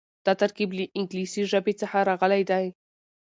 [0.25, 2.65] دا ترکيب له انګليسي ژبې څخه راغلی دی.